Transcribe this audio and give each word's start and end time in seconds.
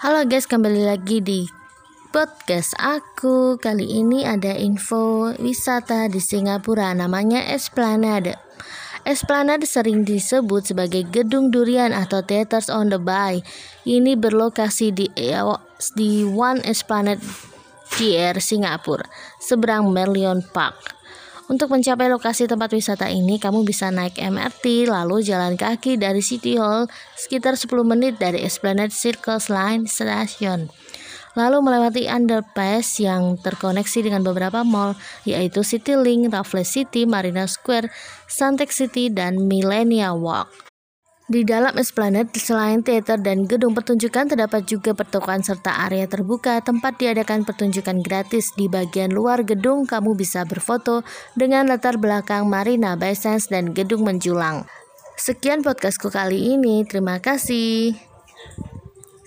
Halo 0.00 0.24
guys, 0.24 0.48
kembali 0.48 0.88
lagi 0.88 1.20
di 1.20 1.44
podcast 2.08 2.72
aku. 2.80 3.60
Kali 3.60 4.00
ini 4.00 4.24
ada 4.24 4.48
info 4.56 5.28
wisata 5.36 6.08
di 6.08 6.16
Singapura 6.16 6.96
namanya 6.96 7.44
Esplanade. 7.52 8.40
Esplanade 9.04 9.68
sering 9.68 10.08
disebut 10.08 10.72
sebagai 10.72 11.04
gedung 11.04 11.52
durian 11.52 11.92
atau 11.92 12.24
Theaters 12.24 12.72
on 12.72 12.88
the 12.88 12.96
Bay. 12.96 13.44
Ini 13.84 14.16
berlokasi 14.16 14.88
di 14.88 15.04
di 15.92 16.24
One 16.24 16.64
Esplanade 16.64 17.20
GR 17.92 18.40
Singapura, 18.40 19.04
seberang 19.36 19.92
Merlion 19.92 20.40
Park. 20.40 20.96
Untuk 21.50 21.66
mencapai 21.66 22.06
lokasi 22.06 22.46
tempat 22.46 22.70
wisata 22.70 23.10
ini, 23.10 23.42
kamu 23.42 23.66
bisa 23.66 23.90
naik 23.90 24.22
MRT 24.22 24.86
lalu 24.86 25.18
jalan 25.26 25.58
kaki 25.58 25.98
dari 25.98 26.22
City 26.22 26.54
Hall 26.54 26.86
sekitar 27.18 27.58
10 27.58 27.66
menit 27.82 28.22
dari 28.22 28.46
Esplanade 28.46 28.94
Circle 28.94 29.42
Line 29.50 29.90
Station. 29.90 30.70
Lalu 31.34 31.58
melewati 31.58 32.06
underpass 32.06 33.02
yang 33.02 33.34
terkoneksi 33.42 33.98
dengan 33.98 34.22
beberapa 34.22 34.62
mall 34.62 34.94
yaitu 35.26 35.66
Citylink, 35.66 36.30
Raffles 36.30 36.70
City, 36.70 37.02
Marina 37.02 37.50
Square, 37.50 37.90
Suntec 38.30 38.70
City, 38.70 39.10
dan 39.10 39.50
Millenia 39.50 40.14
Walk. 40.14 40.69
Di 41.30 41.46
dalam 41.46 41.78
Esplanade, 41.78 42.34
selain 42.42 42.82
teater 42.82 43.14
dan 43.22 43.46
gedung 43.46 43.70
pertunjukan, 43.70 44.34
terdapat 44.34 44.66
juga 44.66 44.98
pertokoan 44.98 45.46
serta 45.46 45.86
area 45.86 46.10
terbuka 46.10 46.58
tempat 46.58 46.98
diadakan 46.98 47.46
pertunjukan 47.46 48.02
gratis. 48.02 48.50
Di 48.58 48.66
bagian 48.66 49.14
luar 49.14 49.46
gedung, 49.46 49.86
kamu 49.86 50.18
bisa 50.18 50.42
berfoto 50.42 51.06
dengan 51.38 51.70
latar 51.70 52.02
belakang 52.02 52.50
Marina 52.50 52.98
Bay 52.98 53.14
Sands 53.14 53.46
dan 53.46 53.70
gedung 53.70 54.02
menjulang. 54.02 54.66
Sekian 55.14 55.62
podcastku 55.62 56.10
kali 56.10 56.58
ini. 56.58 56.82
Terima 56.82 57.22
kasih. 57.22 57.94